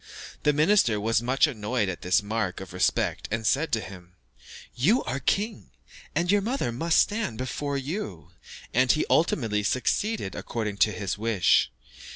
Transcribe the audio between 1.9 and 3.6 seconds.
this mark of respect, and